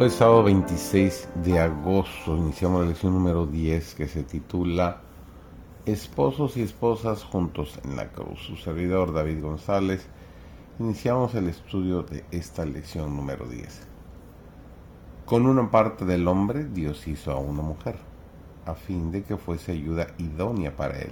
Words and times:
Hoy 0.00 0.10
sábado 0.10 0.44
26 0.44 1.28
de 1.42 1.58
agosto 1.58 2.36
iniciamos 2.36 2.82
la 2.82 2.90
lección 2.90 3.14
número 3.14 3.46
10 3.46 3.96
que 3.96 4.06
se 4.06 4.22
titula 4.22 5.00
Esposos 5.86 6.56
y 6.56 6.62
esposas 6.62 7.24
juntos 7.24 7.80
en 7.82 7.96
la 7.96 8.12
cruz. 8.12 8.38
Su 8.46 8.54
servidor 8.54 9.12
David 9.12 9.42
González. 9.42 10.06
Iniciamos 10.78 11.34
el 11.34 11.48
estudio 11.48 12.04
de 12.04 12.24
esta 12.30 12.64
lección 12.64 13.16
número 13.16 13.48
10. 13.48 13.88
Con 15.26 15.46
una 15.46 15.68
parte 15.68 16.04
del 16.04 16.28
hombre 16.28 16.66
Dios 16.66 17.08
hizo 17.08 17.32
a 17.32 17.40
una 17.40 17.62
mujer, 17.62 17.96
a 18.66 18.76
fin 18.76 19.10
de 19.10 19.24
que 19.24 19.36
fuese 19.36 19.72
ayuda 19.72 20.14
idónea 20.18 20.76
para 20.76 20.96
él, 21.00 21.10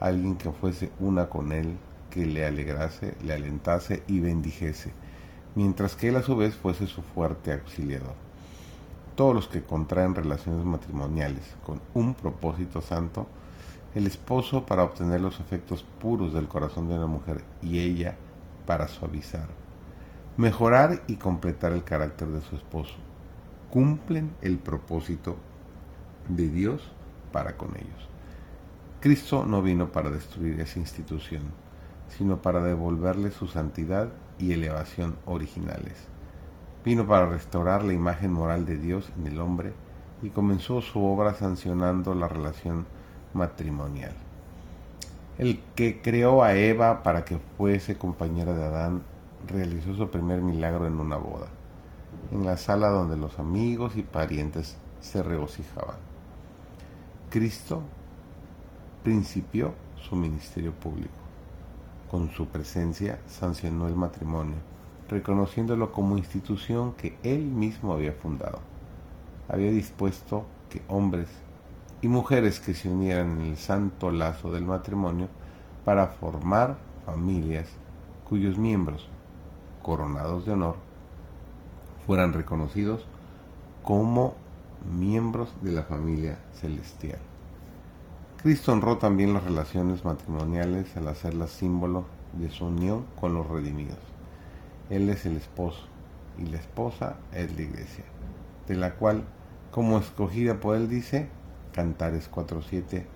alguien 0.00 0.36
que 0.36 0.50
fuese 0.50 0.90
una 0.98 1.28
con 1.28 1.52
él, 1.52 1.76
que 2.08 2.24
le 2.24 2.46
alegrase, 2.46 3.18
le 3.22 3.34
alentase 3.34 4.02
y 4.06 4.20
bendijese 4.20 4.94
mientras 5.54 5.94
que 5.94 6.08
él 6.08 6.16
a 6.16 6.22
su 6.22 6.36
vez 6.36 6.54
fuese 6.54 6.86
su 6.86 7.02
fuerte 7.02 7.52
auxiliador. 7.52 8.14
Todos 9.14 9.34
los 9.34 9.48
que 9.48 9.62
contraen 9.62 10.14
relaciones 10.14 10.64
matrimoniales 10.64 11.54
con 11.64 11.80
un 11.94 12.14
propósito 12.14 12.80
santo, 12.80 13.26
el 13.94 14.06
esposo 14.06 14.66
para 14.66 14.82
obtener 14.82 15.20
los 15.20 15.38
efectos 15.38 15.84
puros 16.00 16.32
del 16.32 16.48
corazón 16.48 16.88
de 16.88 16.96
una 16.96 17.06
mujer 17.06 17.44
y 17.62 17.78
ella 17.78 18.16
para 18.66 18.88
suavizar, 18.88 19.46
mejorar 20.36 21.02
y 21.06 21.16
completar 21.16 21.72
el 21.72 21.84
carácter 21.84 22.28
de 22.28 22.40
su 22.40 22.56
esposo, 22.56 22.94
cumplen 23.70 24.34
el 24.42 24.58
propósito 24.58 25.36
de 26.28 26.48
Dios 26.48 26.82
para 27.30 27.56
con 27.56 27.70
ellos. 27.76 28.08
Cristo 29.00 29.44
no 29.44 29.62
vino 29.62 29.92
para 29.92 30.10
destruir 30.10 30.58
esa 30.60 30.80
institución, 30.80 31.42
sino 32.08 32.42
para 32.42 32.62
devolverle 32.62 33.30
su 33.30 33.46
santidad 33.46 34.08
y 34.38 34.52
elevación 34.52 35.16
originales. 35.26 35.94
Vino 36.84 37.06
para 37.06 37.26
restaurar 37.26 37.82
la 37.82 37.92
imagen 37.92 38.32
moral 38.32 38.66
de 38.66 38.76
Dios 38.76 39.10
en 39.18 39.26
el 39.26 39.40
hombre 39.40 39.72
y 40.22 40.30
comenzó 40.30 40.80
su 40.80 41.04
obra 41.04 41.34
sancionando 41.34 42.14
la 42.14 42.28
relación 42.28 42.86
matrimonial. 43.32 44.12
El 45.38 45.60
que 45.74 46.00
creó 46.00 46.42
a 46.42 46.54
Eva 46.54 47.02
para 47.02 47.24
que 47.24 47.38
fuese 47.56 47.96
compañera 47.96 48.54
de 48.54 48.64
Adán 48.64 49.02
realizó 49.48 49.94
su 49.94 50.10
primer 50.10 50.40
milagro 50.40 50.86
en 50.86 51.00
una 51.00 51.16
boda, 51.16 51.48
en 52.30 52.46
la 52.46 52.56
sala 52.56 52.88
donde 52.88 53.16
los 53.16 53.38
amigos 53.38 53.96
y 53.96 54.02
parientes 54.02 54.76
se 55.00 55.22
regocijaban. 55.22 55.96
Cristo 57.30 57.82
principió 59.02 59.74
su 59.96 60.16
ministerio 60.16 60.72
público 60.72 61.23
con 62.14 62.30
su 62.30 62.46
presencia 62.46 63.18
sancionó 63.26 63.88
el 63.88 63.96
matrimonio, 63.96 64.54
reconociéndolo 65.08 65.90
como 65.90 66.16
institución 66.16 66.92
que 66.92 67.18
él 67.24 67.42
mismo 67.42 67.92
había 67.92 68.12
fundado. 68.12 68.60
Había 69.48 69.72
dispuesto 69.72 70.44
que 70.70 70.80
hombres 70.86 71.26
y 72.02 72.06
mujeres 72.06 72.60
que 72.60 72.72
se 72.72 72.88
unieran 72.88 73.40
en 73.40 73.46
el 73.46 73.56
santo 73.56 74.12
lazo 74.12 74.52
del 74.52 74.64
matrimonio 74.64 75.26
para 75.84 76.06
formar 76.06 76.76
familias 77.04 77.68
cuyos 78.28 78.58
miembros, 78.58 79.08
coronados 79.82 80.46
de 80.46 80.52
honor, 80.52 80.76
fueran 82.06 82.32
reconocidos 82.32 83.04
como 83.82 84.36
miembros 84.88 85.52
de 85.62 85.72
la 85.72 85.82
familia 85.82 86.38
celestial. 86.60 87.18
Cristo 88.44 88.74
honró 88.74 88.98
también 88.98 89.32
las 89.32 89.44
relaciones 89.44 90.04
matrimoniales 90.04 90.94
al 90.98 91.08
hacerlas 91.08 91.48
símbolo 91.48 92.04
de 92.34 92.50
su 92.50 92.66
unión 92.66 93.06
con 93.18 93.32
los 93.32 93.48
redimidos. 93.48 93.96
Él 94.90 95.08
es 95.08 95.24
el 95.24 95.38
esposo 95.38 95.86
y 96.36 96.44
la 96.48 96.58
esposa 96.58 97.16
es 97.32 97.56
la 97.56 97.62
iglesia, 97.62 98.04
de 98.68 98.74
la 98.74 98.96
cual, 98.96 99.24
como 99.70 99.96
escogida 99.96 100.60
por 100.60 100.76
él, 100.76 100.90
dice, 100.90 101.30
Cantares 101.72 102.30
4.7, 102.30 103.06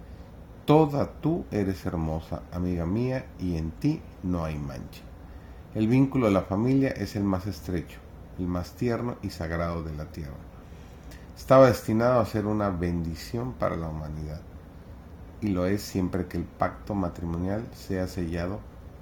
Toda 0.64 1.20
tú 1.20 1.44
eres 1.50 1.84
hermosa, 1.84 2.40
amiga 2.50 2.86
mía, 2.86 3.26
y 3.38 3.58
en 3.58 3.70
ti 3.72 4.00
no 4.22 4.46
hay 4.46 4.56
mancha. 4.56 5.02
El 5.74 5.88
vínculo 5.88 6.28
de 6.28 6.32
la 6.32 6.42
familia 6.44 6.88
es 6.88 7.16
el 7.16 7.24
más 7.24 7.46
estrecho, 7.46 7.98
el 8.38 8.46
más 8.46 8.72
tierno 8.72 9.16
y 9.20 9.28
sagrado 9.28 9.82
de 9.82 9.94
la 9.94 10.06
tierra. 10.06 10.32
Estaba 11.36 11.66
destinado 11.66 12.18
a 12.18 12.24
ser 12.24 12.46
una 12.46 12.70
bendición 12.70 13.52
para 13.52 13.76
la 13.76 13.88
humanidad 13.88 14.40
y 15.40 15.48
lo 15.48 15.66
es 15.66 15.82
siempre 15.82 16.26
que 16.26 16.36
el 16.36 16.44
pacto 16.44 16.94
matrimonial 16.94 17.64
sea 17.72 18.08
sellado 18.08 18.60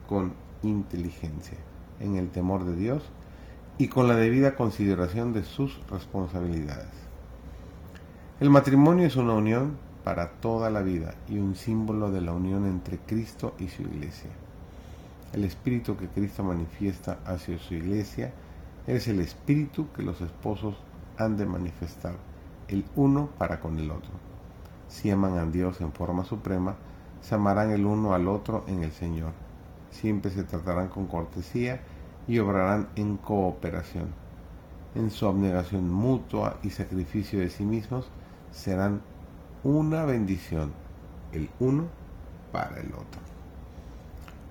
con 0.08 0.34
inteligencia, 0.62 1.56
en 2.00 2.16
el 2.16 2.28
temor 2.30 2.64
de 2.64 2.76
Dios 2.76 3.02
y 3.78 3.88
con 3.88 4.08
la 4.08 4.16
debida 4.16 4.54
consideración 4.54 5.32
de 5.32 5.44
sus 5.44 5.80
responsabilidades. 5.90 6.92
El 8.40 8.50
matrimonio 8.50 9.06
es 9.06 9.16
una 9.16 9.32
unión 9.32 9.78
para 10.04 10.32
toda 10.32 10.70
la 10.70 10.82
vida 10.82 11.14
y 11.28 11.38
un 11.38 11.54
símbolo 11.54 12.10
de 12.10 12.20
la 12.20 12.32
unión 12.32 12.66
entre 12.66 12.98
Cristo 12.98 13.54
y 13.58 13.68
su 13.68 13.82
iglesia. 13.82 14.30
El 15.32 15.44
espíritu 15.44 15.96
que 15.96 16.08
Cristo 16.08 16.44
manifiesta 16.44 17.18
hacia 17.24 17.58
su 17.58 17.74
iglesia 17.74 18.32
es 18.86 19.08
el 19.08 19.20
espíritu 19.20 19.88
que 19.92 20.02
los 20.02 20.20
esposos 20.20 20.76
han 21.18 21.36
de 21.36 21.46
manifestar, 21.46 22.14
el 22.68 22.84
uno 22.94 23.30
para 23.38 23.58
con 23.58 23.78
el 23.78 23.90
otro 23.90 24.35
si 24.88 25.10
aman 25.10 25.38
a 25.38 25.44
Dios 25.46 25.80
en 25.80 25.92
forma 25.92 26.24
suprema, 26.24 26.76
se 27.20 27.34
amarán 27.34 27.70
el 27.70 27.86
uno 27.86 28.14
al 28.14 28.28
otro 28.28 28.64
en 28.66 28.82
el 28.82 28.92
Señor. 28.92 29.32
Siempre 29.90 30.30
se 30.30 30.44
tratarán 30.44 30.88
con 30.88 31.06
cortesía 31.06 31.80
y 32.28 32.38
obrarán 32.38 32.88
en 32.96 33.16
cooperación. 33.16 34.08
En 34.94 35.10
su 35.10 35.26
abnegación 35.26 35.90
mutua 35.90 36.58
y 36.62 36.70
sacrificio 36.70 37.40
de 37.40 37.50
sí 37.50 37.64
mismos 37.64 38.08
serán 38.50 39.02
una 39.62 40.04
bendición, 40.04 40.72
el 41.32 41.50
uno 41.60 41.86
para 42.52 42.80
el 42.80 42.88
otro. 42.88 43.20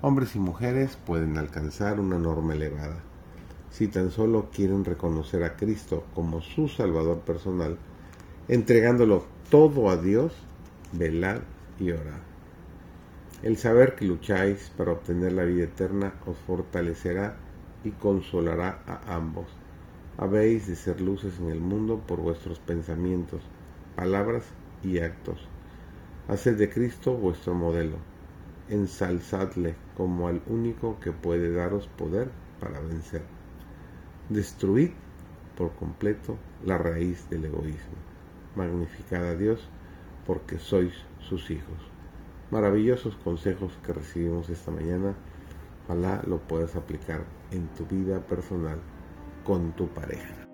Hombres 0.02 0.36
y 0.36 0.40
mujeres 0.40 0.98
pueden 1.06 1.38
alcanzar 1.38 2.00
una 2.00 2.18
norma 2.18 2.54
elevada 2.54 2.98
si 3.76 3.90
tan 3.90 4.10
solo 4.10 4.52
quieren 4.54 4.86
reconocer 4.86 5.44
a 5.44 5.58
Cristo 5.58 6.06
como 6.16 6.40
su 6.40 6.70
Salvador 6.70 7.20
personal, 7.20 7.78
entregándolo 8.48 9.26
todo 9.50 9.90
a 9.90 9.98
Dios, 9.98 10.32
velad 10.92 11.42
y 11.80 11.92
orad. 11.92 12.22
El 13.42 13.58
saber 13.58 13.96
que 13.96 14.06
lucháis 14.06 14.72
para 14.78 14.92
obtener 14.92 15.32
la 15.32 15.46
vida 15.46 15.64
eterna 15.64 16.14
os 16.28 16.38
fortalecerá 16.38 17.38
y 17.84 17.92
consolará 17.92 18.84
a 18.86 19.16
ambos. 19.16 19.48
Habéis 20.18 20.68
de 20.68 20.76
ser 20.76 21.02
luces 21.02 21.40
en 21.40 21.50
el 21.50 21.60
mundo 21.60 22.04
por 22.06 22.22
vuestros 22.22 22.60
pensamientos, 22.60 23.42
palabras 23.96 24.44
y 24.84 25.00
actos. 25.00 25.48
Haced 26.28 26.58
de 26.58 26.70
Cristo 26.70 27.16
vuestro 27.16 27.56
modelo. 27.56 27.98
Ensalzadle 28.70 29.76
como 29.98 30.28
al 30.28 30.42
único 30.48 31.00
que 31.00 31.12
puede 31.12 31.52
daros 31.52 31.88
poder 31.88 32.30
para 32.60 32.80
vencer. 32.80 33.24
Destruid 34.30 34.92
por 35.58 35.72
completo 35.74 36.38
la 36.64 36.78
raíz 36.78 37.30
del 37.30 37.46
egoísmo 37.46 38.15
magnificad 38.56 39.26
a 39.26 39.36
Dios, 39.36 39.68
porque 40.26 40.60
sois 40.60 40.94
sus 41.20 41.52
hijos. 41.52 41.78
Maravillosos 42.52 43.16
consejos 43.18 43.74
que 43.86 43.94
recibimos 43.94 44.50
esta 44.50 44.72
mañana. 44.72 45.16
Ojalá 45.86 46.22
lo 46.26 46.40
puedas 46.40 46.76
aplicar 46.76 47.26
en 47.52 47.68
tu 47.70 47.86
vida 47.86 48.20
personal 48.20 48.80
con 49.44 49.72
tu 49.74 49.88
pareja. 49.88 50.45